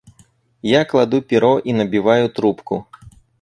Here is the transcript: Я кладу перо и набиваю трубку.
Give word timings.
Я 0.67 0.79
кладу 0.93 1.19
перо 1.21 1.51
и 1.59 1.73
набиваю 1.81 2.29
трубку. 2.41 2.85